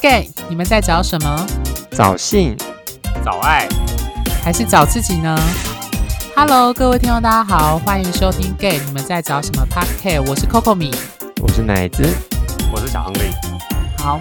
[0.00, 1.46] Gay，你们在找什么？
[1.90, 2.56] 找性、
[3.24, 3.68] 找爱，
[4.44, 5.36] 还是找自己呢
[6.36, 10.24] ？Hello，各位听众，大家好，欢迎收听 Gay，你们在找什么 Podcast？
[10.30, 10.92] 我是 Coco 米，
[11.42, 12.04] 我是奶子，
[12.72, 13.32] 我是小亨利。
[13.98, 14.20] 好，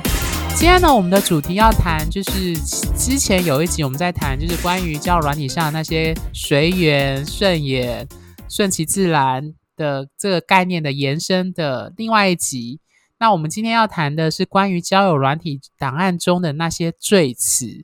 [0.55, 2.57] 今天呢，我们的主题要谈，就是
[2.97, 8.07] 之前有一集我们在谈，就是关于交友软体上的那些随缘、顺眼、
[8.49, 12.79] 顺其自然的这个概念的延伸的另外一集。
[13.19, 17.83] 那我们今天要谈的是关于交友软体档案中的那些赘词。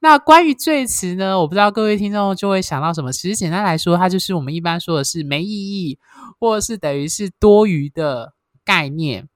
[0.00, 3.10] 那关于赘词呢，我不知道各位听众就会想到什么。
[3.10, 5.98] 其实简单来说，它就是我们一般说的是没意义，
[6.38, 8.34] 或者是等于是多余的
[8.64, 9.28] 概念。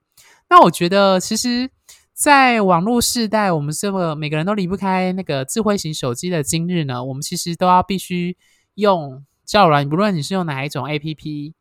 [0.47, 1.71] 那我觉得，其实，
[2.13, 8.37] 在网络时代，我们这么每个人都离不开那个智慧型手机的今日呢，我们其实都要必须
[8.75, 11.53] 用交友软体，不论你是用哪一种 APP。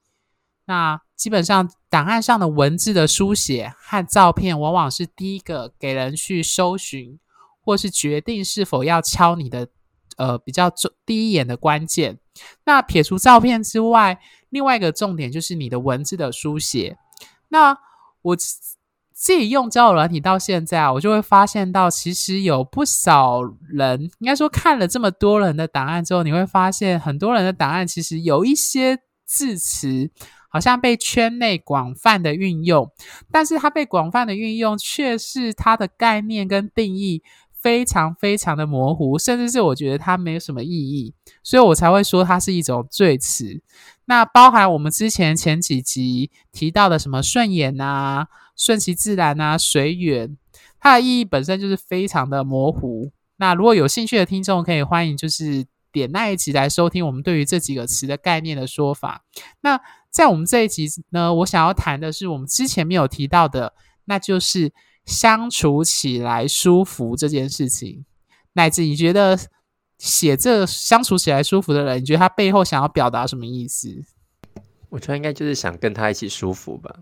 [0.66, 7.18] 那基本上，档案上的文字的书写和照片，往往是第一个给人去搜寻，
[7.64, 9.68] 或是决定是否要敲你的，
[10.16, 12.18] 呃，比较重第一眼的关键。
[12.64, 16.98] 那撇除照片之外，另外一个重点就是你的文字的书写。
[17.48, 17.76] 那
[18.20, 30.10] 我自己用交友软体到现在啊，我就会发现到，其实有不少人，应该说看了这么多人的档案之后，你会发现很多人的档案其实有一些字词。
[30.48, 32.90] 好像被圈内广泛的运用，
[33.30, 43.60] 但是它被广泛的运用，却是它的概念跟定义非常非常的模糊，甚至是我觉得它没有什么意义，所以我才会说它是一种赘词。
[44.06, 50.36] 那包含我们之前前几集提到的什么顺眼啊、顺其自然啊、随缘，
[50.80, 53.10] 它的意义本身就是非常的模糊。
[53.36, 59.24] 那如果有兴趣的听众，可以欢迎就是点那一集来收听我们对于这几个词的概念的说法。
[59.60, 59.78] 那
[60.10, 63.74] 在我们这一集呢，我想要谈的是我们之前没有提到的，
[64.06, 64.72] 那就是
[65.04, 68.04] 相处起来舒服这件事情。
[68.54, 69.38] 乃至你觉得
[69.98, 74.02] 写这相处起来舒服的人，你觉得他背后想要表达什么意思？
[74.88, 76.96] 我觉得应该就是想跟他一起舒服吧。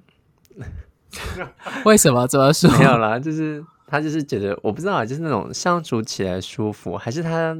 [1.86, 2.26] 为什么？
[2.26, 2.70] 怎么说？
[2.78, 7.56] 没有啦，就是他就是觉得我不知道，就是那种相处起来舒服，还是他。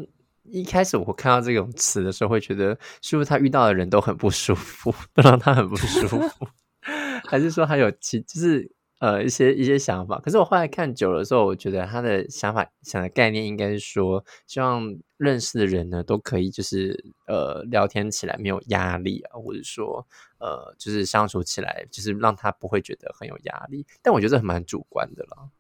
[0.51, 6.47] 一开始我看到这种词的时候，会觉得是不是他遇到的人都很不舒服，都让他很不舒服，
[7.29, 8.71] 还是说他有其就是
[9.01, 10.19] 呃一些一些想法？
[10.21, 20.07] 可是我后来看久了之后，我觉得他的想法想的概念应该是说，希望认识的人呢都可以就是呃聊天起来没有压力啊，或者说
[20.39, 23.87] 呃就是相处起来就是让他不会觉得很有压力。
[24.03, 25.51] 但我觉得这蛮主观的了。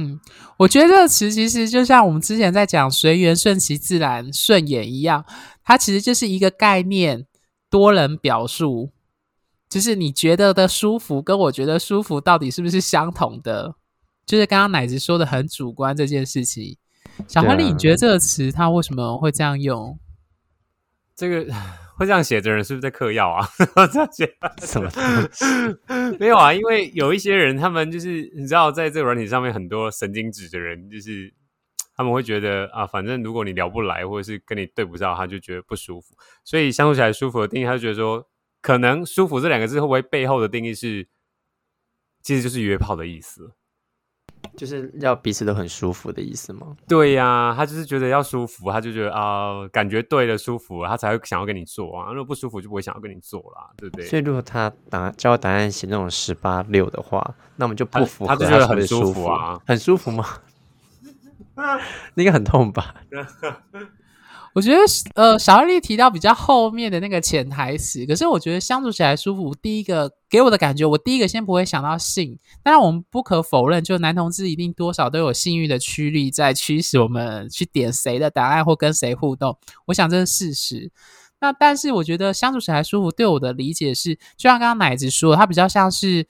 [0.00, 0.20] 嗯，
[0.56, 5.24] 我觉得这个词其实就像我们之前在讲随缘、顺其自然、顺眼一样，
[5.62, 7.26] 它其实就是一个概念，
[7.68, 8.90] 多人表述，
[9.68, 13.74] 就是你觉得的舒服跟我觉得舒服到底是不是相同的？
[14.24, 16.76] 就是刚刚奶子说的很主观这件事情。
[17.28, 19.98] 小亨利，你觉得这个词它为什么会这样用？
[21.14, 21.52] 这个。
[22.00, 23.46] 会这样写的人是不是在嗑药啊？
[23.92, 24.90] 这样写什么？
[26.18, 31.30] 没有啊，因为有一些人，他们就是你知道，在这个软体上面，很多神经质的人，就是
[31.94, 36.14] 他们会觉得啊，反正如果你聊不来，或者是跟你对不上，他就觉得不舒服。
[36.42, 38.26] 所以相处起来舒服的定义，他就觉得说，
[38.62, 41.06] 可能舒服这两个字会不会背后的定义是，
[42.22, 43.52] 其实就是约炮的意思。
[44.56, 46.76] 就是要彼此都很舒服的意思吗？
[46.88, 52.08] 对呀、啊，他就是觉得要舒服，他就觉得啊、呃，感觉对了，舒服，他才会想要跟你做啊。
[52.10, 54.06] 如果不舒服，就不会想要跟你做啦，对不对？
[54.06, 60.24] 所以如果他答交答案写那种十八六的话，那我们就不符合他，他就觉得很舒服啊，很舒服吗？
[62.14, 62.94] 那个很痛吧？
[64.52, 64.80] 我觉得，
[65.14, 69.54] 呃，小亨利提到比较后面的那个潜台词，可是我觉得相处起来舒服。
[69.54, 79.56] 第一个给我的感觉，我第一个先不会想到性，当然我们不可否认，就男同志一定多少都有性欲的驱力在驱使我们去点谁的档案或跟谁互动。
[79.86, 80.90] 我想这是事实。
[81.40, 86.26] 那但是我觉得相处起来舒服，对我的理解是，就像刚刚奶子说，它比较像是，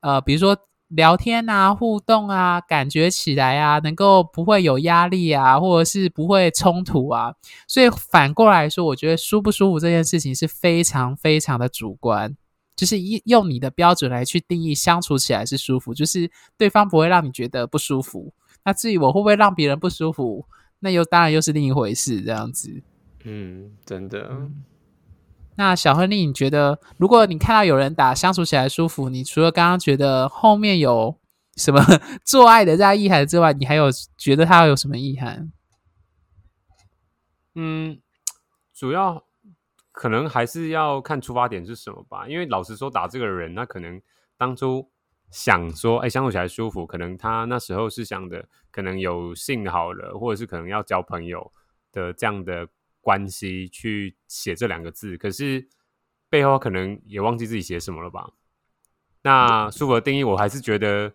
[0.00, 0.56] 呃，比如说。
[0.88, 7.34] 聊天啊，互动啊，感觉起来啊，能够不会有压力啊，或者是不会冲突啊。
[7.66, 12.36] 所以反过来说，我觉得舒不舒服这件事情是非常非常的主观，
[12.76, 18.32] 就是一用你的标准来去定义相处起来是舒服，就是对方不会让你觉得不舒服。
[18.64, 20.46] 那至于我会不会让别人不舒服，
[20.78, 22.82] 那又当然又是另一回事，这样子。
[23.24, 24.30] 嗯，真的。
[25.56, 31.18] 那小亨利，你觉得如果你看到有人打相处起来舒服，你除了刚刚觉得后面有
[31.56, 31.80] 什么
[32.24, 33.88] 做爱的这样意涵之外，你还有
[34.18, 35.50] 觉得他有什么意涵？
[37.54, 37.98] 嗯，
[38.74, 39.24] 主要
[39.92, 42.28] 可能还是要看出发点是什么吧。
[42.28, 43.98] 因为老实说，打这个人，那可能
[44.36, 44.90] 当初
[45.30, 51.50] 想说，哎，相处起来舒服，可能他那时候是想的，可能有性好了，或者是可能要交朋友
[51.92, 52.68] 的这样的
[53.06, 55.64] 关系去写这两个字，可是
[56.28, 58.32] 背后可能也忘记自己写什么了吧？
[59.22, 61.12] 那舒服的定义，我还是觉得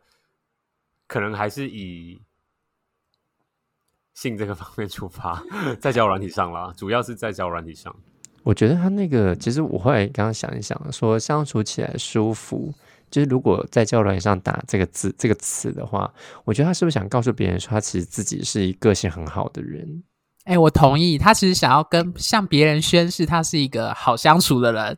[1.05, 2.21] 可能还是以
[4.13, 5.43] 性这个方面出发，
[5.81, 7.93] 在交友软体上啦，主要是在交友软体上。
[8.43, 12.73] 我觉得他那个，其实我后来刚刚想一想，说相处起来舒服。
[13.09, 16.13] 就是如果在交友软件上打这个字这个词的话，
[16.45, 20.01] 我觉得他是不是想告诉别人说他其实自己是一个性很好的人？
[20.45, 24.97] 哎、我同意，他其实想要跟向别人宣誓他是一个好相处的人。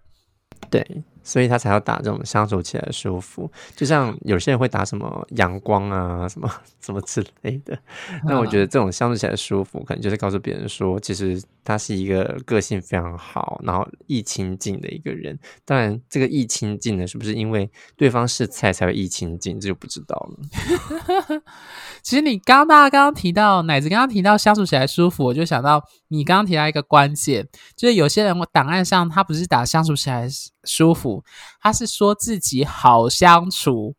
[0.70, 1.04] 对。
[1.24, 6.50] 所以他才要打这种相处起来舒服，就像有些人会打什么阳光啊、 什么
[6.82, 7.78] 什么之类的。
[8.26, 15.38] 那我觉得这种相处起来舒服，可能就是告诉别人说，其实他是一个个性非常好，然后易亲近的一个人。
[15.66, 21.42] 当然，这个易亲近呢，是不是因为对方是菜才会易亲近，这就不知道了。
[22.04, 27.48] 其实你刚刚大家刚刚提到奶子刚刚提到相处起来舒服，我就想到你刚刚提到一个关键，
[27.78, 30.28] 就是有些人我档案上他不是打相处起来
[30.64, 31.24] 舒服，
[31.62, 33.96] 他是说自己好相处。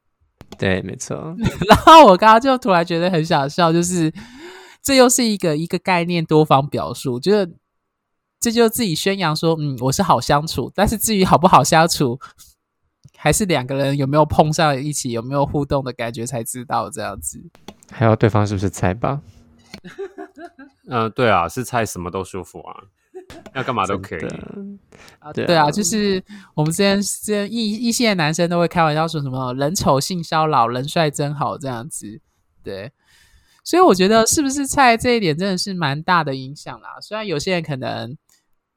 [0.59, 1.17] 对，没错。
[1.69, 4.13] 然后我刚刚就突然觉得很想笑，就是
[4.83, 7.57] 这又是一个一个概念多方表述，就是
[8.39, 12.21] 这就自己宣扬说，嗯，我是好相处，但是至于好不好相处，
[13.17, 17.43] 还是两个人有没有碰上一起，有没有互动的感觉才知道这样子。
[17.91, 19.21] 还有对方是不是菜吧？
[20.87, 22.85] 嗯、 呃，对啊，是菜什么都舒服啊，
[23.55, 24.27] 要干嘛都可以
[25.19, 25.33] 啊。
[25.33, 26.23] 对啊，就是
[26.55, 32.21] 我们之前之前异异性的男生都会开玩笑说什么“人丑性骚扰，人帅真好”这样子。
[32.63, 32.93] 对，
[33.63, 37.01] 所以我觉得是不是菜这一点真的是蛮大的影响啦。
[37.01, 38.17] 虽然有些人可能。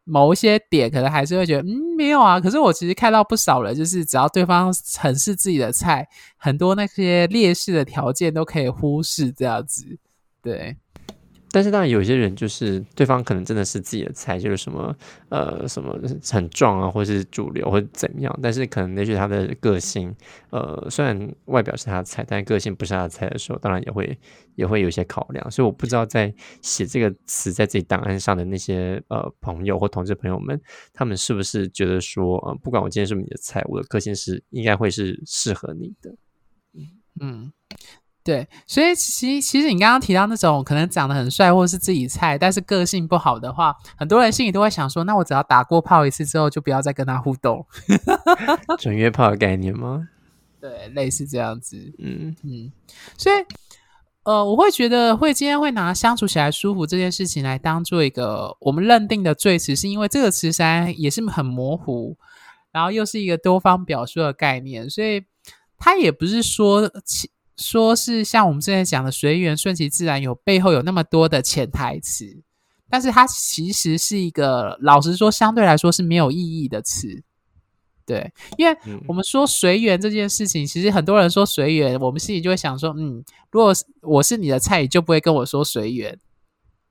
[0.09, 1.67] 某一些点可能还是会觉得，嗯，
[1.97, 2.39] 没有啊。
[2.39, 6.07] 可是我其实看到不少人，就是只要对方很是自己的菜，
[6.37, 9.97] 很多那些劣势的条件都可以忽视，这样子，
[10.41, 10.77] 对。
[11.51, 14.95] 但是当然，有些人就是对方可能真的是自己的菜，就是什么
[15.29, 15.97] 呃什么
[16.31, 18.39] 很壮啊，或是主流或者怎么样。
[18.43, 20.13] 但是可能也许他的个性，
[20.49, 24.17] 呃，虽然外表是他的菜，但个性不是他的菜的时候，当然也会
[24.55, 25.49] 也会有一些考量。
[25.49, 30.59] 所以我不知道在写这个词在自己档案上的那些呃朋友或同志朋友们，
[30.93, 36.13] 他们是不是觉得说，呃，不管我今天是不是你的菜，我的个性是应该会是适合你的。
[37.21, 37.51] 嗯。
[38.27, 47.65] 对，所以其实其实你刚刚提到那种可能长得很帅或者是自己菜，但是个性不好的话，很多人心里都会想说，那我只要打过炮一次之后，就不要再跟他互动。
[48.77, 50.09] 准约炮的概念吗？
[50.59, 51.77] 对，类似这样子。
[51.99, 52.69] 嗯嗯，
[53.17, 53.35] 所以
[54.23, 62.17] 呃，我会觉得会今天会拿相处起来舒服这件事情来当做一个我们认定的最词，是因为这个词山也是很模糊，
[62.73, 65.23] 然后又是一个多方表述的概念，所以
[65.77, 66.91] 它也不是说
[67.57, 72.41] 说是像我们之前讲的随缘顺其自然，有背后有那么多的潜台词，
[72.89, 77.23] 但是它其实是一个老实说相对来说是没有意义的词，
[78.05, 78.77] 对，因为
[79.07, 86.17] 我们说随缘这件事情，其实很多人说随缘，我们心里就会想说，嗯，如果我是你的菜，你就不会跟我说随缘，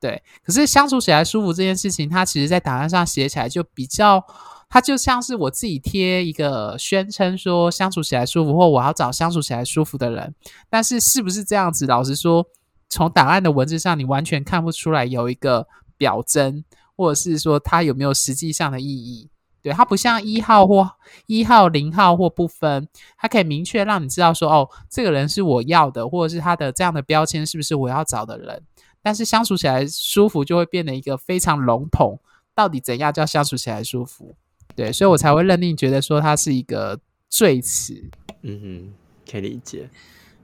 [0.01, 4.25] 对，可是相处起来舒服这件事情，它其实在档案上写起来就比较。
[4.69, 10.35] 它就像是我自己贴一个宣称说相处起来舒服，或我要找相处起来舒服的人，
[10.69, 11.87] 但是是不是这样子？
[11.87, 12.47] 老实说，
[12.89, 16.65] 从档案的文字上，你完全看不出来有一个表征，
[16.97, 19.31] 或者是说它有没有实际上的意义。
[19.63, 20.89] 对，它不像一号或
[21.27, 28.63] 一号、零号或不分，它可以明确让你知道说，哦，这个人是我要的，或者是他的这样的标签是不是我要找的人？
[29.03, 32.21] 但是相处起来舒服就会变得一个非常笼统，
[32.55, 34.35] 到底怎样叫相处起来舒服？
[34.77, 38.11] 对，所以我才会认定，觉得说它是一个赘词。
[38.43, 38.93] 嗯哼，
[39.31, 39.89] 可以理解。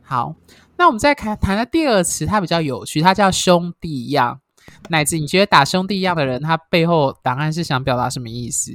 [0.03, 0.35] 好，
[0.77, 4.41] 那我们再看谈的第二个词，它比较有趣，它叫兄弟样。
[4.89, 8.71] 乃至你觉得打兄弟样的人，他背后答案是想表达什么意思？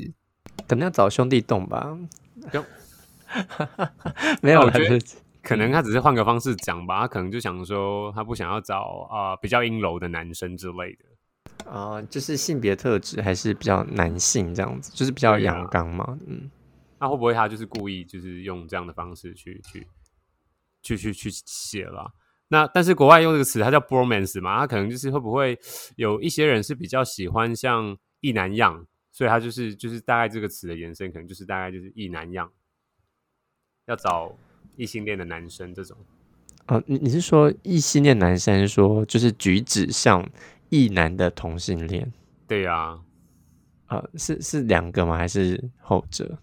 [0.68, 1.98] 可能要找兄弟洞吧？
[4.42, 5.00] 没有，我觉得
[5.42, 7.02] 可能他只是换个方式讲吧。
[7.02, 11.06] 他可能就想说，他不想要找啊、呃、比较阴柔的男生之类的。
[11.66, 16.06] 啊、呃，就是性别特质还是比较男性这样子，就是比较阳刚嘛。
[16.06, 16.50] 啊、嗯，
[17.00, 19.88] 那会不会他就是故意就是用这样的方式去去
[20.82, 22.14] 去去去写了？
[22.48, 25.60] 那但是国外用这个词，它叫 bromance 嘛，他可能就是会不会
[25.98, 32.50] 有一些人是比较喜欢像异男样，所以他就是就是大概这个词的延伸，可能就是大概就是异男样，
[33.88, 34.34] 要找
[34.78, 35.98] 异性恋的男生这种。
[36.68, 40.26] 啊、呃，你你是说异性恋男生说就是举止像？
[40.70, 42.12] 异男的同性恋，
[42.48, 43.00] 对呀、
[43.86, 45.18] 啊，呃，是是两个吗？
[45.18, 46.40] 还是后者？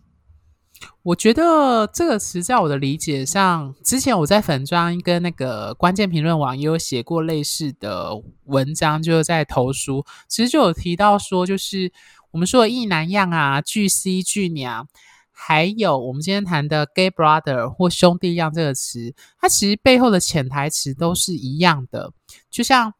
[1.02, 8.10] 我觉得这个词在我的理解上，之前我在粉专跟那个关键评论网也有写过类似的
[8.44, 11.92] 文章，就是在投书，其实就有提到说，就是
[12.30, 14.88] 我们说的异男样啊、巨 C 巨娘，
[15.30, 22.12] 还有我们今天谈的 gay brother 或兄弟样这个词，它其实背后的潜台词都是一样的，
[22.50, 22.94] 就像。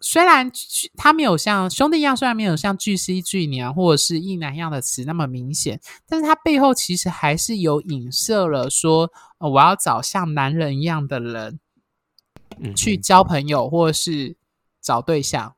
[0.00, 0.50] 虽然
[0.96, 11.58] 他没有像兄弟一样，虽然没有像巨蜥巨娘或者是异男样的词那么明显，但是它背后其实还是有影射了说，呃，我要找像男人一样的人
[12.74, 14.36] 去交朋友或者是
[14.80, 15.54] 找对象。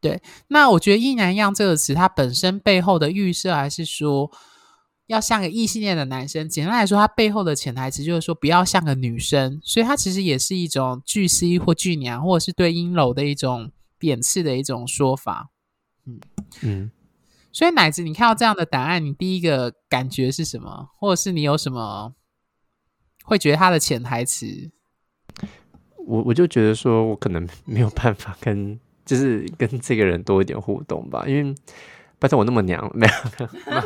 [0.00, 4.30] 对，那我觉得异男样这个词，它本身背后的预设还是说。
[5.06, 15.50] 要像个异性恋的男生，简单来说，他背后的潜台词就是说不要像个女生，所以他其实也是一种巨 C 或巨娘，或者是对阴柔的一种贬斥的一种说法。
[16.06, 16.20] 嗯
[16.62, 16.90] 嗯，
[17.52, 20.88] 所以奶子，你看到这样的答案，你第一个感觉是什么？
[20.98, 22.12] 或者是你有什么
[23.24, 24.70] 会觉得他的潜台词？
[26.04, 31.54] 我我就觉得说我可能没有办法跟，就是跟这个人多一点互动吧，因为。
[32.18, 33.12] 拜托我那么娘，没有
[33.66, 33.82] 没有，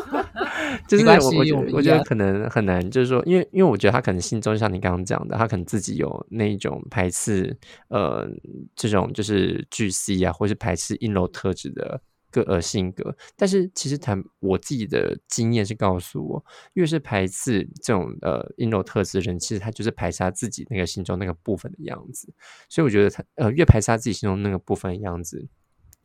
[0.88, 7.56] 就是我我觉得我觉得可能很难，就是说，因为因为我觉得他可能心中像你刚刚讲的，他可能自己有那一种排斥
[7.88, 8.28] 呃
[8.74, 12.00] 这种就是巨 C 啊，或是排斥阴柔特质的
[12.30, 13.14] 个呃性格。
[13.36, 22.32] 但是其实谈我自己的经验是告诉我，越是排斥这种呃阴柔特质的人，其实他就是排斥他自己那个心中那个部分的样子。
[22.68, 25.48] 所以我觉得他呃越排斥他自己心中那个部分的样子。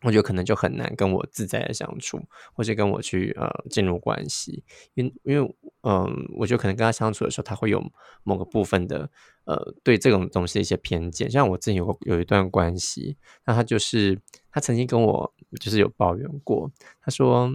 [0.01, 2.21] 我觉得可能就很难跟我自在的相处，
[2.53, 7.81] 或者跟我去呃进入关系，因因为嗯、我觉得可能跟他相处的时候，他会有
[8.23, 9.09] 某个部分的
[9.45, 11.29] 呃对这种东西的一些偏见。
[11.29, 14.19] 像我之前有有一段关系，那他就是
[14.51, 16.71] 他曾经跟我就是有抱怨过，
[17.01, 17.51] 他说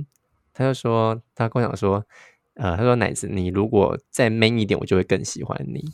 [0.53, 2.05] 他就说他跟我讲说，
[2.55, 5.85] 呃，他说奶子，你如果再 man 一点，我就会更喜欢你。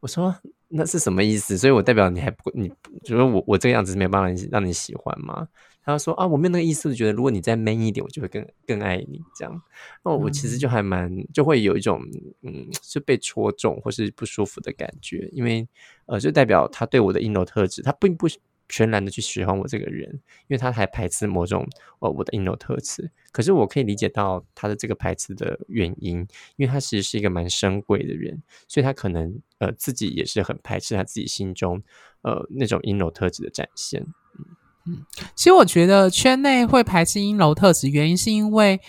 [0.00, 0.36] 我说。
[0.76, 1.56] 那是什么意思？
[1.56, 2.68] 所以我代表你还不你，
[3.04, 5.46] 觉得我我这个样子是没有办法让你喜欢吗？
[5.84, 9.62] 他说啊，我没有那个意思，觉得如果你再 man 一点，我就会更更爱你这样。
[10.02, 12.00] 那我其实就还蛮就会有一种
[12.42, 15.68] 嗯，是被戳中或是不舒服的感觉，因为
[16.06, 18.26] 呃，就代表他对我的阴柔特质，他并不。
[18.68, 21.66] 全然的去喜欢我这个人，因为他还排斥某种
[22.00, 23.10] 呃我的阴柔特质。
[23.30, 26.18] 可是我可以理解到他的这个排斥的原因，
[26.56, 31.82] 因为他其实是一个蛮深柜的人，所以他可能呃自己也是很排斥他自己心中
[32.22, 34.00] 呃那种阴柔特质的展现。
[34.38, 34.46] 嗯
[34.86, 38.80] 嗯，其实我觉得圈内会排斥阴柔特质，原因是因为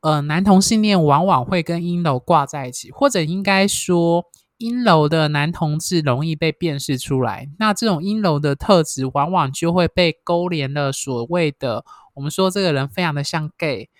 [0.00, 4.24] 呃男同性恋往往会跟阴柔挂在一起，或者应该说。
[4.64, 13.90] 阴柔的男同志容易被辨识出来，那这种阴柔的特质往往就会被勾连了所谓的我们说这个人非常的像 gay，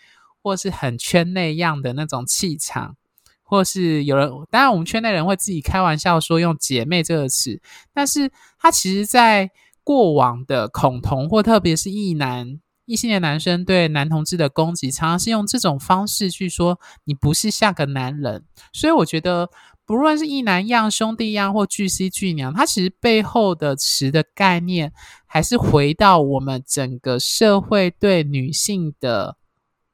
[0.42, 2.96] 或是很圈内样的那种气场，
[3.42, 7.60] 或是有人当然我们圈内人会自己开玩笑说用姐妹这个词，
[7.92, 9.50] 但是他其实在
[9.82, 19.50] 过往的恐同或特别是异男异性的男生对男同志的攻击，常常是用这种方式去说你不是像个男人，所以我觉得。
[19.86, 24.92] 不论是一男样、兄弟样或巨蜥巨娘，它其实背后的词的概念，
[25.26, 29.36] 还是回到我们整个社会对女性的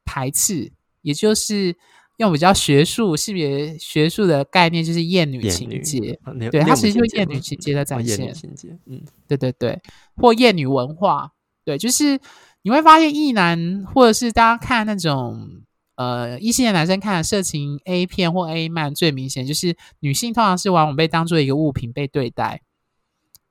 [0.04, 0.70] 排斥，
[1.02, 1.76] 也就是
[2.18, 6.18] 用比较学术、性别学术的概念，就是厌女情结。
[6.50, 8.28] 对，它其实就是厌女情结的展现。
[8.28, 9.80] 哦、情节，嗯，对对对，
[10.16, 11.32] 或厌女文化，
[11.64, 12.20] 对，就是
[12.62, 15.62] 你会发现一男，或者是大家看那种。
[16.00, 22.62] 呃，一性的男生看色情 A 片或 A 漫，最明显就是女性通常是往往被当做一个物品被对待，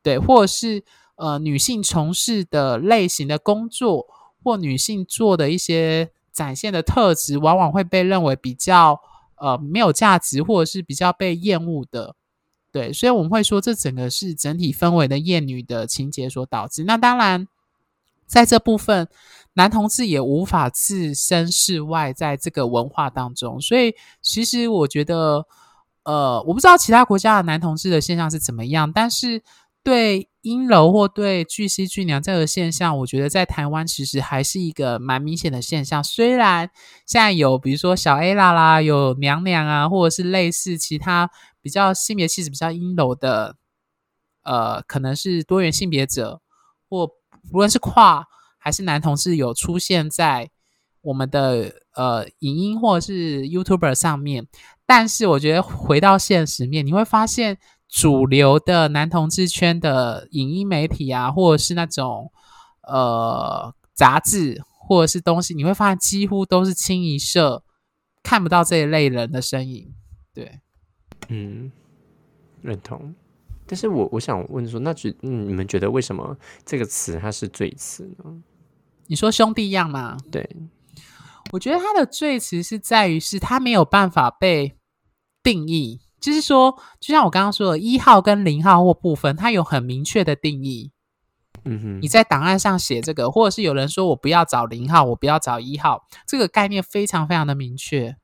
[0.02, 0.84] 对，或者是
[1.16, 4.08] 呃女性从事的类型的工作
[4.44, 9.00] 或女性做的一些展现的特质，往往会被认为比较
[9.36, 12.16] 呃没有价值，或者是比较被厌恶的，
[12.72, 16.84] 对，所以我们会说这整个是整体氛围的厌女的情节所导致。
[16.84, 17.48] 那当然，
[18.30, 19.10] 在这部分。
[19.54, 25.46] 男同志也无法置身事外，在这个文化当中，所以其实我觉得，
[26.04, 29.44] 呃，我不知道其他国家的男同志的现象是怎么样，但是
[29.84, 36.02] 对阴柔或对巨 C 巨娘这个现象，我觉得在台湾其实还是一个蛮明显的现象。
[36.02, 36.70] 虽然
[37.06, 41.30] 现在有比如说小 A 啦啦，有娘娘啊，或者是类似其他
[41.62, 43.58] 比较性别气质比较阴柔的，
[44.44, 46.40] 呃，可能是多元性别者，
[46.88, 47.10] 或
[47.52, 48.26] 无论是跨。
[48.62, 50.52] 还是男同志有出现在
[51.00, 54.46] 我们的呃影音或者是 YouTuber 上面，
[54.86, 62.34] 但是我觉得回到现实面，你会发现主流的男同志圈的影音媒体啊，或者是那种
[62.82, 67.64] 呃杂志或者是东西，你会发现几乎都是清一色
[68.22, 69.96] 看不到这一类人的身影。
[70.34, 70.60] 对，
[71.30, 71.72] 嗯，
[72.62, 73.16] 认同。
[73.72, 76.36] 但是我我想问说，那觉、嗯、你们觉得为什么
[76.66, 78.42] 这个词它是罪词呢？
[79.06, 80.18] 你说兄弟样吗？
[80.32, 80.50] 对，
[81.52, 84.76] 我觉得它的罪词是在于是它没有办法被
[85.44, 90.92] 定义，就是说，就像我刚刚说的，一号跟零号或部分，它有很明确的定义。
[91.66, 98.16] 嗯哼，你在档案上写这个，或者是有人说我不要找零号，我不要找一号，这个概念非常非常的明确。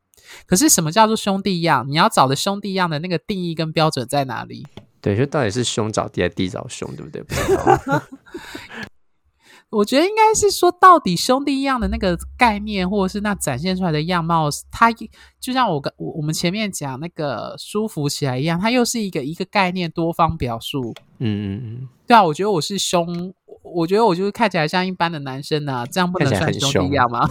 [0.47, 1.87] 可是什么叫做兄弟样？
[1.87, 4.65] 你要找的兄弟样的那个定义跟标准在哪里？
[5.05, 7.21] 对，就到底是兄找弟还是弟找兄，对不对？
[7.21, 8.01] 不知道。
[9.69, 14.91] 我觉得应该是说，到底兄弟一样的那个概念，或者是那展现出来的样貌，它
[15.39, 20.91] 就像我跟我我们前面讲那个舒服起来一样，它又是一个一个概念多方表述。
[21.19, 23.31] 嗯嗯嗯，对啊，我觉得我是兄，
[23.61, 27.27] 我觉得我就是看起来像一般的男生啊，这样不能算兄弟一样吗？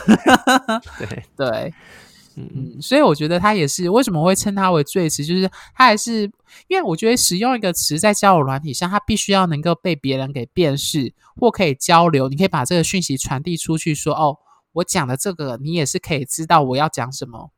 [0.99, 1.75] 对 对。
[2.37, 6.23] 嗯，所以我觉得他也是为什么会称它为最词，就是他还是
[6.69, 14.39] 因为我觉得使用一个词在交友软体上，他必须要能够被别人给辨识或可以交流，你可以把这个讯息传递出去说，说哦，
[14.73, 17.51] 我讲的这个你也是可以知道我要讲什么。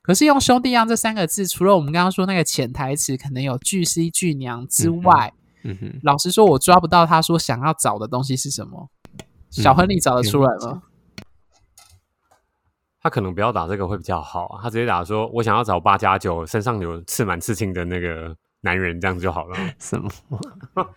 [0.00, 5.32] 可是用兄弟样这三个字，除了我们刚刚说那个潜台词可能有巨 C 巨娘之外，
[5.64, 8.88] 嗯哼，老实说，我抓不到他说想要找的东西是什么。
[9.50, 10.82] 小亨利找得出来吗？
[10.84, 10.91] 嗯
[13.02, 19.56] 他可能不要打这个会比较好啊，他直接打说：“我想要找八加九，身上有刺满刺青的那个男人，这样子就好了。
[19.78, 20.08] ”什么？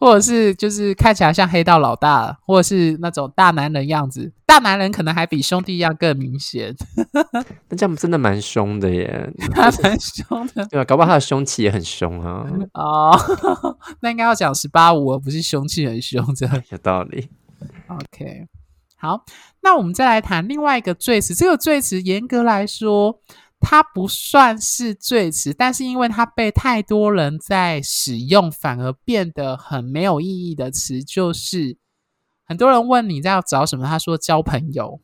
[0.00, 4.32] 或者是就是看起来像黑道老大，或者是那种大男人样子。
[4.46, 6.74] 大男人可能还比兄弟样更明显。
[7.68, 10.66] 那这样真的蛮凶的耶，他蛮凶的。
[10.66, 12.46] 对啊，搞不好他的凶器也很凶啊。
[12.72, 13.14] 哦，
[14.00, 17.28] 那应该要讲十八五，而不是凶器很凶，这样有道理。
[17.88, 18.48] OK。
[19.02, 19.24] 好，
[19.62, 21.34] 那我们再来谈另外一个赘词。
[21.34, 23.18] 这个赘词严格来说，
[23.58, 31.76] 它不算是赘词，但是因为它被太多人在使用，反而变得很没有意义的词，就是
[32.44, 35.00] 很多人问你在要找什么，他说交朋友。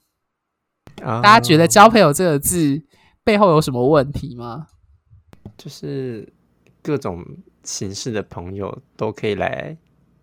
[0.95, 2.81] 大家觉得交朋友这个字
[3.25, 4.69] 背后有什么问题吗？
[5.57, 6.33] 就是
[6.83, 7.25] 各种
[7.65, 9.77] 形式的朋友都可以来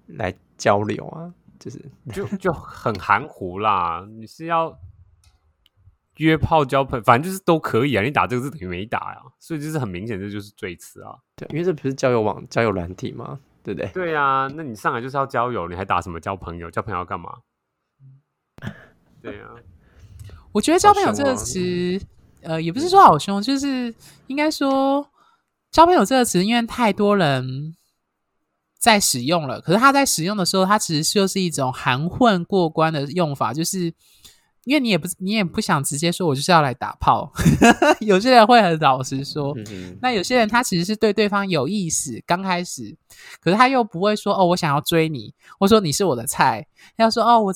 [0.08, 1.34] 来交流啊。
[1.60, 4.78] 就是就就很含糊啦，你是要
[6.18, 8.04] 约炮交朋友，反正就是都可以啊。
[8.04, 11.15] 你打这个字等于没打呀，所以就是很明显，这就是最词啊。
[11.36, 13.39] 对，因为这不是交友网、交友软体吗？
[13.63, 13.89] 对不对？
[13.94, 16.70] 对啊，那你上来就是要交友，你还打什么交朋友？
[16.70, 17.39] 交朋友要干嘛？
[19.22, 19.50] 对啊，
[20.52, 22.00] 我觉得交朋友这个词，
[22.41, 23.94] 呃，也不是说好凶，就是
[24.28, 25.10] 应该说
[25.72, 27.76] 交朋友这个词，因为太多人。
[28.86, 33.91] 在使用了，可是他在使用的时候，他其实就是一种含混过关的用法，就是
[34.63, 37.34] 因为你也不你也不想直接说，我就是要来打炮。
[38.00, 39.56] 有些人会很老实说，
[40.04, 42.95] 那有些人他其实是对对方有意思，刚开始，
[43.41, 46.67] 可是他又不会说哦，我想要追你，或说你是我的菜，
[46.98, 47.52] 要说哦，我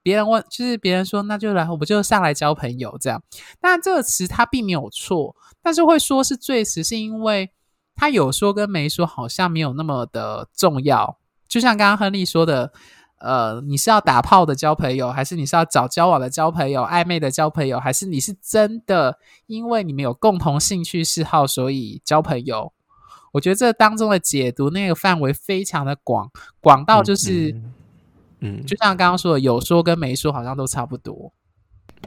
[0.00, 3.20] 别人问，就是别人说那就来，我就上来交朋友这样。
[3.60, 7.50] 那这个词他并没有错，但是会说是最词，是因为。
[7.98, 12.72] 他有说跟没说好像没有那么的重要，就像刚刚亨利说的，
[13.18, 22.72] 呃，你是要打炮的交朋友，还是你是要找交往的交朋友、暧昧的交朋友，还是你是真的因为你们有共同兴趣嗜好所以交朋友？
[23.32, 26.30] 我觉得这当中的解读那个范围非常的广，
[26.60, 27.74] 广到就是，嗯，
[28.40, 31.32] 嗯，就像刚刚说的，有说跟没说好像都差不多。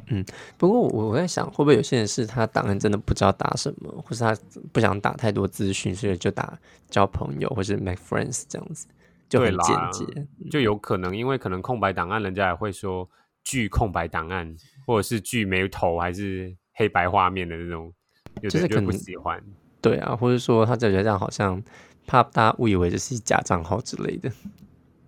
[0.08, 0.24] 嗯，
[0.58, 4.36] 不过我我在想，会不会有些人是他档案真的不知道打什么，或是他
[4.72, 6.58] 不想打太多资讯，所以就打
[6.90, 8.88] 交朋友或是 make friends 这样子，
[9.30, 13.10] 就很简洁，就有可能因为可能空白档案，人家也会说
[13.44, 14.54] 拒空白档案，
[14.86, 17.94] 或者是拒没头还是黑白画面的那种，
[18.42, 19.42] 就是可能不喜欢，
[19.82, 21.62] 对啊，或者说他就觉得这样好像
[22.06, 24.32] 怕大家误以为这是假账号之类的。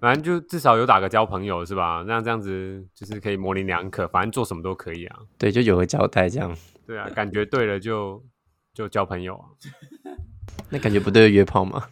[0.04, 2.04] 反正就至少有打个交朋友是吧？
[2.06, 5.20] 那这样子就是可以模棱两可，反正做什么都可以啊。
[5.38, 6.54] 对，就有个交代这样。
[6.86, 8.22] 对啊，感觉对了就
[8.74, 9.46] 就交朋友啊。
[10.70, 11.88] 那感觉不对，约炮吗？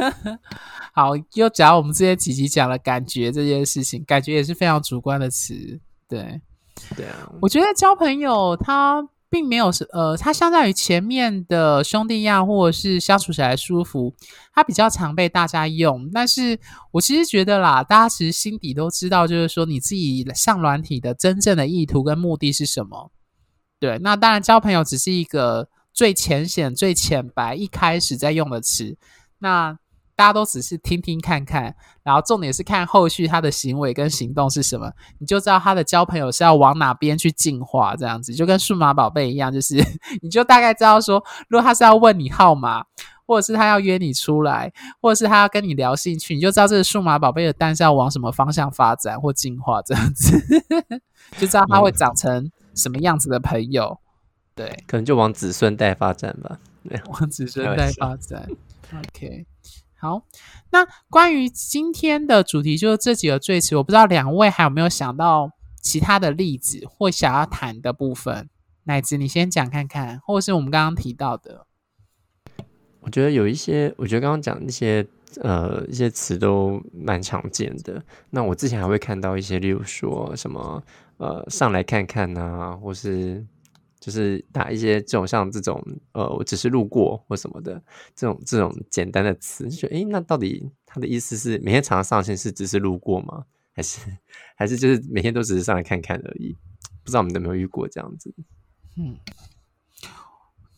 [0.94, 5.78] 好，又讲我们之前几集讲了感觉这件事情，感觉也是非常主观的词。
[6.08, 6.40] 对，
[6.96, 9.06] 对啊，我觉得交朋友他。
[9.32, 14.14] 并没有是呃，它相较于前面的兄弟样或者是相处起来舒服，
[14.52, 16.10] 它比较常被大家用。
[16.12, 23.10] 但是我其实觉得啦，大家其实心底都知道，就是说你自己上软体的真正的意图跟目的是什么。
[23.80, 28.98] 对，那当然交朋友只是一个最浅显、最浅白一开始在用的词。
[29.38, 29.78] 那。
[30.22, 39.84] 大家都只是听听看看，然后重点是看后续他的行为跟行动是什么，你就知道他的交朋友是要往哪边去进化，这样子就跟数码宝贝一样，就是
[40.22, 42.84] 你就大概知道说，如果他是要问你号码，
[43.26, 50.38] 或者是他要约你出来，或者是他要跟你聊兴趣，你就知道这个数码宝贝的蛋是要往什么方向发展或进化，这样子
[51.36, 53.98] 就知道他会长成什么样子的朋友。
[54.54, 56.60] 对，可能就往子孙代发展吧。
[57.08, 58.48] 往子孙代发展。
[58.94, 59.44] OK。
[60.02, 60.24] 好，
[60.72, 68.48] 那关于今天的主题就是这几个最词，我不知道两位还有没有想到其他的例子或想要谈的部分？
[68.82, 71.68] 乃至你先讲看看，或是我们刚刚提到的。
[72.98, 75.06] 我觉得有一些，我觉得刚刚讲那些
[75.40, 78.02] 呃一些词都蛮常见的。
[78.30, 80.82] 那我之前还会看到一些，例如说什么
[81.18, 83.46] 呃上来看看啊，或是。
[84.02, 87.80] 就是打一些这种像这种呃，我只是路过或什么的
[88.16, 93.44] 这种这种简单的词，就觉得诶，那到底他的意思是每天常常上线是只是路过吗？
[93.72, 94.00] 还是
[94.56, 96.56] 还是就是每天都只是上来看看而已？
[97.04, 98.34] 不知道我们有没有遇过这样子？
[98.96, 99.16] 嗯，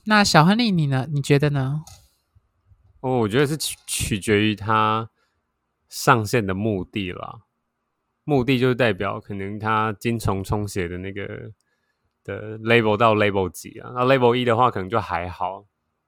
[0.04, 1.08] 那小亨利你呢？
[1.10, 1.82] 你觉得呢？
[3.00, 5.08] 哦，我觉得是取取决于他
[5.88, 7.40] 上线的目的啦。
[8.24, 11.52] 目的就是代表可能他精虫充血的那个。
[12.24, 13.92] 的 label 到 label 几啊？
[13.94, 15.64] 那 label 一的话可能就还好，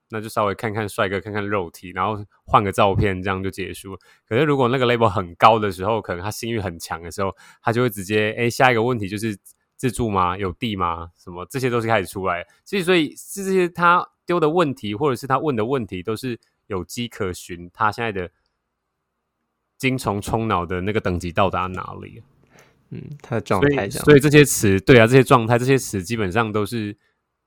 [0.09, 3.97] 那就稍微看看帅哥，看看肉体，然后换个照片，这样就结束。
[4.27, 9.37] 可是如果那个 label 很高的时候，可能他性欲很强的时候，他就会直接哎，下一个问题就是
[9.77, 10.37] 自助吗？
[10.39, 11.11] 有地吗？
[11.17, 12.47] 什么这些都是开始出来。
[12.65, 17.71] 所以所以是这些他丢的问题，或者是他问的问题，都是有迹可循。
[17.75, 18.31] 他现在的
[19.77, 22.23] 精虫冲脑的那个等级到达哪里？
[22.91, 26.97] 嗯，他的状态这样，所以这些词，对啊，这些状态，这些词基本上都是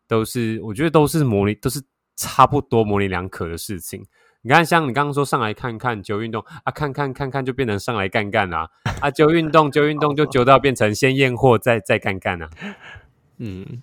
[0.07, 1.81] 都是，我觉得都是模棱，都是
[2.15, 4.05] 差不多模棱两可的事情。
[4.41, 8.69] 你看，像你刚刚说上来看看就运动啊，看看看看就变成上来干干啊，
[9.01, 12.49] 啊，就运动就运动就揪到变成先验货再再干干啊。
[13.37, 13.81] 嗯，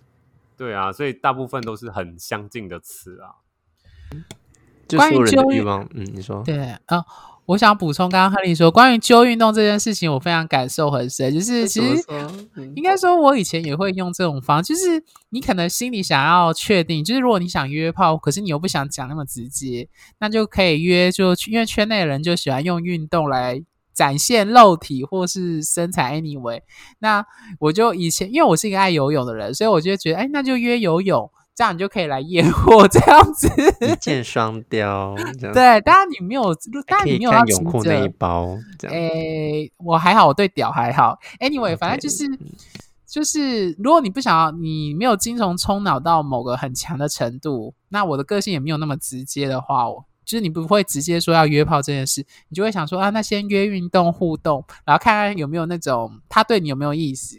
[0.56, 3.40] 对啊，所以大部分都是很相近的词啊。
[4.94, 6.80] 关于揪欲望，嗯，你说对啊。
[6.88, 7.04] 哦
[7.46, 11.32] 我想补充，刚刚亨利说关于揪运动这件事情，我非常感受很深。
[11.32, 12.04] 就是其实
[12.74, 23.62] 应该说，我以前也会用这种方式，就是你可能心里想要确定，就是如果你想约炮，可是你又不想讲那么直接，那就可以约，就因为圈内的人就喜欢用运动来
[23.94, 26.20] 展现肉体或是身材。
[26.20, 26.62] Anyway，
[26.98, 27.24] 那
[27.60, 31.30] 我就以前因为我是一个爱游泳的人，所以我就觉得，哎，那就约游泳。
[31.56, 33.48] 这样你就可以来验货，这样子
[33.80, 35.14] 一箭双雕。
[35.54, 36.54] 对，当然你没有，
[36.86, 38.58] 当然你没有要泳裤那一包。
[38.82, 41.18] 诶、欸，我还好，我对屌还好。
[41.40, 42.26] Anyway，反正就是
[43.06, 57.38] 就是，如果你不想要，你没有精虫冲脑到某个很强的程度，那我的个性也没有那么直接的话，我就是你不会直接说要约炮这件事，你就会想说啊，那先约运动互动，然后看看有没有那种他对你有没有意思。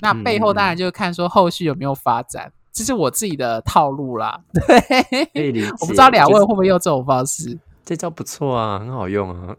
[0.00, 2.50] 那背后当然就看说后续有没有发展。
[2.78, 7.58] 这是我自己的套路啦，对， 我不知道两位会不会用这种方式。
[7.84, 9.52] 这招不错啊，很好用啊。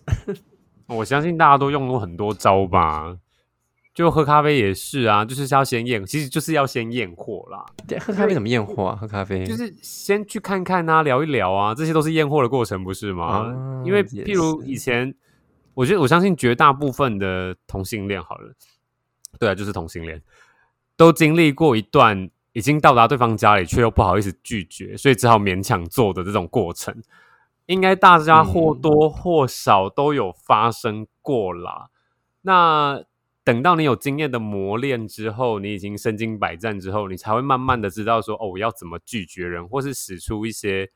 [0.87, 3.17] 我相信大家都用过很多招吧。
[3.93, 7.65] 就喝咖啡也是啊，就是要先验，其实就是要先验货啦。
[7.99, 8.95] 喝咖啡怎么验货啊？
[8.95, 13.25] 喝咖啡就是先去看看啊，聊一聊啊，这些都是验货的过程，不是吗？
[13.25, 15.13] 啊、因为譬如以前，
[15.73, 18.53] 我觉得我相信绝大部分的同性恋，好了，
[19.37, 20.21] 对啊，就是同性恋，
[20.95, 22.29] 都经历过一段。
[22.53, 27.01] 已经到达对方家里，却又不好意思拒绝，所以只好勉强做的这种过程，
[27.67, 31.89] 应该大家或多或少都有发生过啦。
[32.41, 33.03] 那
[33.43, 40.89] 等到你有经验的磨练之后，你已经身经百战之后，你才会慢慢的知道说，哦，我要怎么拒绝人，或是使出一些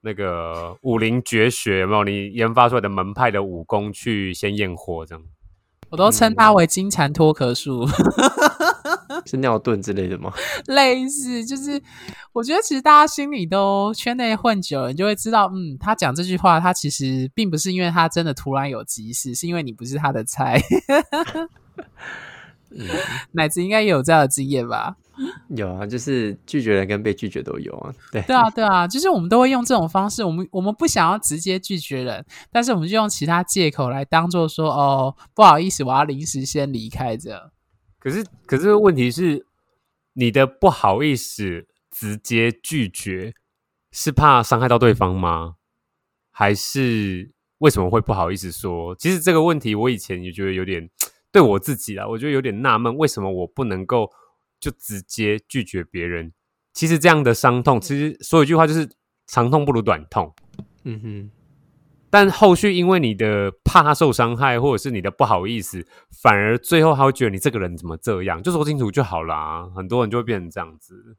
[0.00, 2.04] 那个武林绝学，有没有？
[2.04, 5.24] 你研发出来的门派的武功去先验货，这样。
[5.90, 7.86] 我都称它为金蝉脱壳术。
[9.26, 10.32] 是尿遁之类的吗？
[10.66, 11.80] 类似，就是
[12.32, 20.60] 我觉得其实大家心里都圈内混久了，你就会知道，嗯，他讲这句话，他其实并不是因为他真的突然有急事，是因为你不是他的菜。
[22.70, 22.88] 嗯，
[23.32, 24.96] 乃至应该也有这样的经验吧？
[25.48, 27.92] 有啊，就是拒绝人跟被拒绝都有啊。
[28.10, 37.38] 对，对啊，对啊，就是我们都会用这种方式，我们我们不想要直接拒绝人，但是我们就用其他借口来当做说，哦，不好意思，我要临时先离开这样。
[38.02, 39.46] 可是，可是问题是，
[40.14, 43.32] 你的不好意思直接拒绝，
[43.92, 45.54] 是怕伤害到对方吗？
[46.32, 48.96] 还是为什么会不好意思说？
[48.96, 50.90] 其实这个问题，我以前也觉得有点
[51.30, 54.10] 对我自己啊，我觉得有点纳闷，为什么我不能够
[54.58, 56.32] 就直接拒绝别人？
[56.72, 58.90] 其实这样的伤痛，其实说一句话就是
[59.28, 60.34] 长痛不如短痛。
[60.82, 61.30] 嗯哼，
[62.12, 65.82] 但后续因为你的怕他受伤害，或者是你的不好意思，
[66.22, 69.66] 反而最后他会觉得你这个人怎么这样，就说清楚就好啦。
[69.74, 71.16] 很多人就会变成这样子，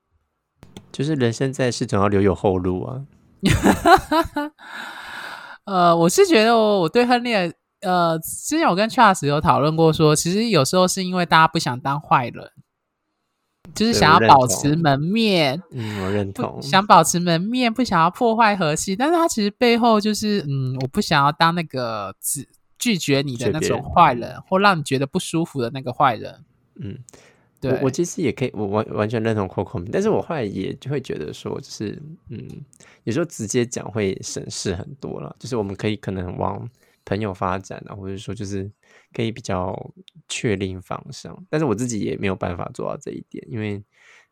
[0.91, 3.01] 就是人生在世总要留有后路啊。
[5.65, 7.33] 呃，我是觉得我我对亨利，
[7.81, 12.51] 呃，之前我跟 Charles 有讨论过说，说其实有时候是因为大家不想当坏人。
[13.73, 16.61] 就是想要保持门面，嗯，我认同。
[16.61, 26.43] 想保持门面，不想要破坏和气，但是他其实背后就是，嗯，我不想要当那个只拒绝你的那种坏人，或让你觉得不舒服的那个坏人。
[26.75, 26.97] 嗯，
[27.59, 32.47] 对我，我其实也可以，我完完全认同 Coco，但是我后来也就会觉得说，就是，嗯，
[33.03, 36.69] 有时候直接讲会省事很多了，就是我们可以可能往
[37.05, 38.71] 朋友发展啊，或者说就是。
[39.13, 39.91] 可以比较
[40.27, 43.81] 确定方向，但是我自己也没有办法做到这一点，因为，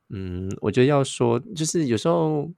[0.09, 2.49] 嗯，我觉得要说，就是有时候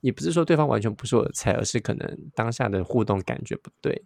[0.00, 4.02] 也不是说对方完全不是我的菜，而是可能当下的互动感觉不对。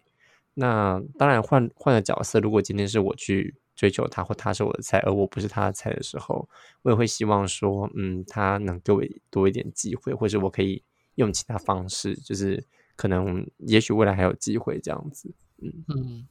[0.53, 6.47] 那当然换换个角色，如果今天是我去追求他，或他是我的菜，而我不是他的菜的时候，
[6.83, 10.83] 我也会希望说，嗯，他能给我多一点机会，或者我可以
[11.15, 12.63] 用其他方式，就是
[12.95, 16.27] 可能也许未来还有机会这样子，嗯嗯。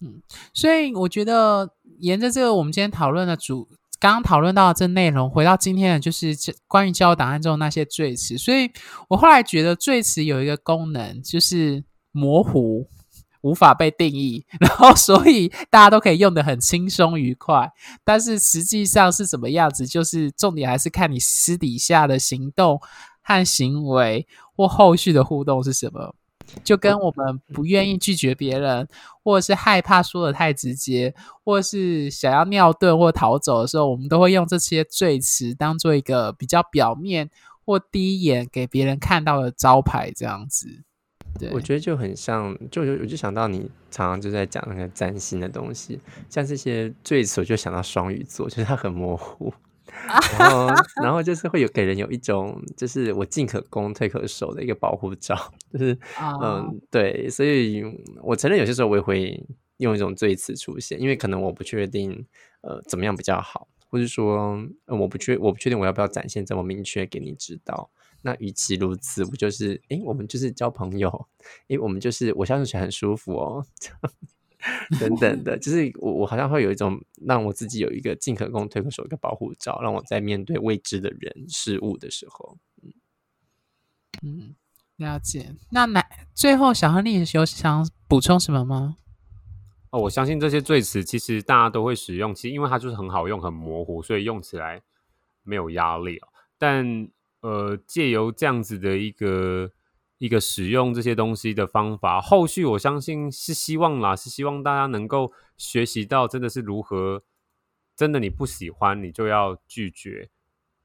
[0.00, 0.20] 嗯，
[0.52, 3.66] 所以我觉得沿着这个我们今天讨论的主，
[3.98, 6.36] 刚刚讨论到的这内容，回到今天的就是
[6.68, 8.36] 关于交友档案中那些最词。
[8.36, 8.70] 所以
[9.08, 11.82] 我后来觉得最词有一个功能，就是
[12.12, 12.86] 模糊，
[13.40, 17.72] 无法被定义， 然后所以大家都可以用的很轻松愉快。
[18.04, 22.78] 但是实际上是什么样子，就是重点还是看你私底下的行动
[23.22, 26.14] 和行为或后续的互动是什么。
[26.64, 28.86] 就跟我们不愿意拒绝别人，
[29.22, 37.30] 或者是害怕说的太直接，或者是想要尿遁或逃走的时候，我们都会用这些罪词当做一个比较表面
[37.64, 40.82] 或第一眼给别人看到的招牌，这样子。
[41.38, 49.52] 对，我觉得就很像，就我就想到你常常就在讲那个占星的东西，像这些罪词，我就想到双鱼座，就是它很模糊。
[50.04, 50.68] 然后，
[51.02, 55.34] 然后 就是会有给人有一种，就是我进可攻退可守的一个保护罩，
[55.72, 55.98] 就是
[56.42, 57.82] 嗯，对，所以
[58.22, 59.42] 我承认有些时候我也会
[59.78, 62.24] 用一种最词出现，因为可能我不确定
[62.62, 67.90] 呃怎么样比较好，或者说、呃、我不确我不确定我要不要展现这么明确给你知道。
[68.22, 71.26] 那与其如此，我就是诶，我们就是交朋友，
[71.68, 73.64] 诶，我们就是我相处起来很舒服哦。
[75.00, 82.92] 等等的，就是我我好像会有一种让我自己有一个进可攻退可守一个保护罩，让我在面对未知的人事物的时候，嗯
[84.22, 84.54] 嗯，
[84.96, 85.54] 了解。
[85.70, 88.96] 那来最后小亨利有想补充什么吗？
[89.90, 94.82] 哦，我相信这些最词其实大家都会使用，其实因为它就是很好用、很模糊，所以用起来
[95.42, 96.28] 没有压力哦。
[96.58, 97.08] 但
[97.40, 99.70] 呃，借由这样子的一个。
[100.18, 107.22] 一个使用这些东西的方法，后续我相信是希望啦，是希望大家能够学习到，真的是如何，
[107.94, 110.30] 真的你不喜欢你就要拒绝，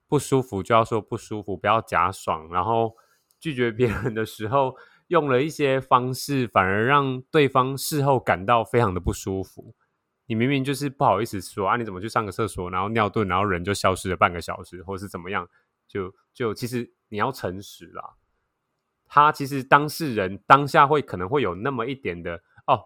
[0.08, 2.96] 不舒服就要说不舒服，不要假爽，然后
[3.40, 4.76] 拒绝别人的时候
[5.08, 9.74] 用了一些方式，反而让对方事后感到非常的不舒服。
[10.26, 15.50] 你明明就是不好意思说啊，你怎么去上个厕所，然后尿遁，然后人就消失了半个小时，或是怎么样，
[15.88, 18.16] 就就其实你要诚实啦。
[19.14, 22.80] 他其实当事人当下会可能会有那么一点的哦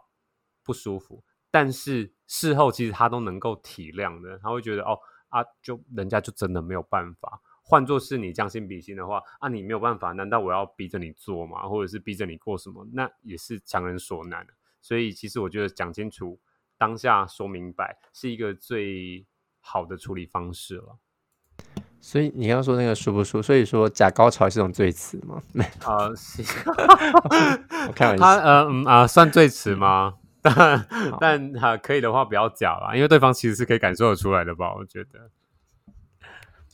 [0.64, 4.98] 不舒服，但是事后其实他都能够体谅的，他会觉得哦
[5.30, 7.40] 啊，就人家就真的没有办法。
[7.62, 11.68] 换作是你将心比心的话，啊，你没有办法，难道我要逼着你做吗？
[11.70, 12.88] 或者是逼着你过什么？
[12.92, 14.48] 那也是强人所难。
[14.82, 16.40] 所以其实我觉得讲清楚，
[16.76, 19.28] 当下说明白是一个最
[19.60, 20.98] 好的处理方式了。
[22.08, 23.42] 所以你刚刚说那个舒不舒？
[23.42, 25.42] 所以说假高潮是种赘词吗？
[25.84, 26.44] 啊，是。
[27.88, 28.24] 我开玩笑。
[28.24, 30.14] 他呃嗯啊，算赘词吗？
[30.44, 30.88] 但
[31.20, 34.76] 但哈可以的话不要假啦，因为对方其实是可以感受得出来的吧？
[34.76, 35.32] 我觉得，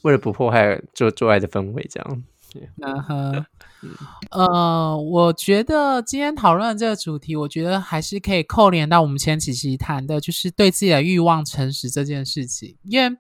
[0.02, 2.24] 为了不破坏做做爱的氛围，这样。
[2.82, 3.46] 嗯哼。
[4.32, 13.16] 呃，我觉得今天讨论这个主题，我觉得还是可以扣连到我们前几期谈的，就是对自己的欲望诚实这件事情，因为。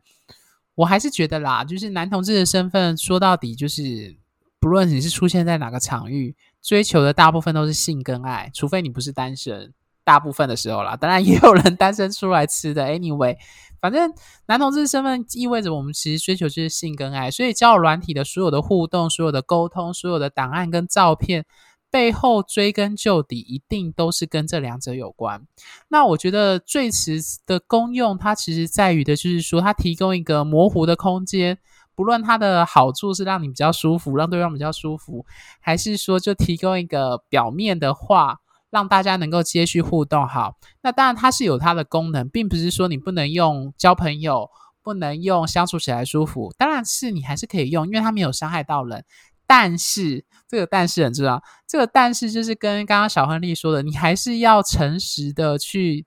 [0.75, 4.17] 我还是觉得啦，就是男同志的身份，说到底就是，
[4.59, 12.85] 不论你是出现在哪个场域，追求的大部分都是性跟爱，除非你不是单身，大部分的时候啦，当然也有人单身出来吃的。
[12.85, 13.37] Anyway，
[13.79, 14.13] 反正
[14.47, 21.45] 男同志身份意味着我们其实追求就是性跟爱，所以交友软体的所有的互动、所有的沟通、所有的档案跟照片。
[21.91, 25.45] 背后追根究底，一定都是跟这两者有关。
[25.89, 31.57] 那我觉得最词的功用，它其实在于的就是说，它提供一个模糊的空间，
[31.93, 35.25] 不论它的好处是让你比较舒服，让对方比较舒服，
[35.59, 40.25] 还是说就提供一个表面的话，让大家能够接续互动。
[40.25, 44.49] 好，那当然它是有它的功能，并不是说你不能用交朋友，
[44.81, 46.53] 不能用相处起来舒服。
[46.57, 49.03] 当然是你还是可以用，因为它没有伤害到人。
[49.53, 56.05] 但是这个但是很重要，这个但是就是跟刚刚小亨利说的，你还是要诚实的去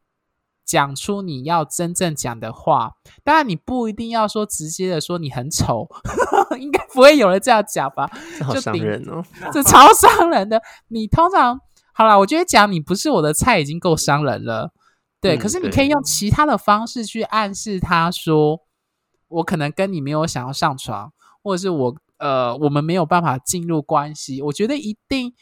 [0.65, 2.93] 讲出你要真正讲的话。
[3.23, 5.87] 当然你不一定要说直接的说你很丑，
[6.59, 8.11] 应该不会有人这样讲吧？
[8.39, 10.63] 这好伤人哦，这超伤人的。
[10.89, 11.61] 你通常
[11.93, 14.73] 好啦，我觉得讲你不是我的菜已经够伤人了，
[15.21, 15.37] 对。
[15.37, 18.63] 嗯，可是你可以用其他的方式去暗示他说，
[19.29, 21.95] 我可能跟你没有想要上床，或者是我。
[22.25, 25.35] 呃，我们没有办法进入关系，我觉得一定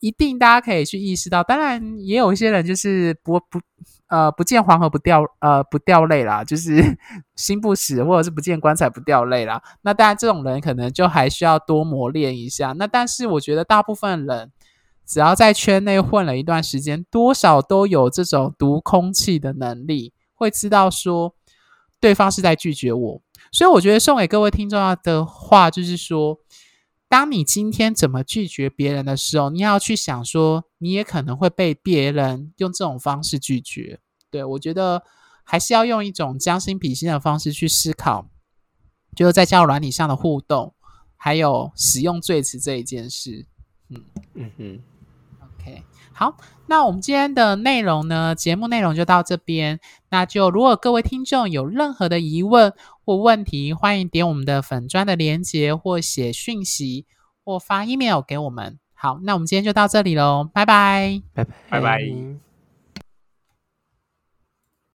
[0.00, 1.44] 一定大家可以去意识到。
[1.44, 3.60] 当然，也有一些人就是不不
[4.08, 6.98] 呃不见黄河不掉呃不掉泪啦， 就是
[7.36, 9.62] 心不死，或者是不见棺材不掉泪啦。
[9.82, 12.72] 那当然，这种人可能就还需要多磨练一下。
[12.72, 14.50] 那但是，我觉得大部分人
[15.06, 21.36] 只要在圈内混了一段时间，多少都有这种读空气的能力，会知道说
[22.00, 23.22] 对方是在拒绝我。
[23.54, 26.40] 所以我觉得送给各位听众要的话，就是说，
[27.08, 34.00] 当你今天怎么拒绝别人的时候，你要去想说，你也可能会被别人用这种方式拒绝。
[34.28, 35.04] 对，我觉得
[35.44, 38.26] 还是要用一种将心比心的方式去思考，
[39.14, 40.74] 就是在交友软体上的互动，
[41.16, 43.46] 还有使用最词这一件事。
[43.88, 44.80] 嗯嗯嗯
[45.60, 45.84] ，OK。
[46.12, 46.36] 好，
[46.66, 49.78] 那我们今天的内容呢，节目内容就到这边。
[50.14, 52.72] 那就如果各位听众有任何的疑问
[53.04, 57.04] 或问题，欢迎点我们的粉砖的链接，或写讯息，
[57.44, 58.78] 或发 email 给我们。
[58.94, 62.53] 好，那我们今天就到这里喽，拜拜，拜拜，拜拜。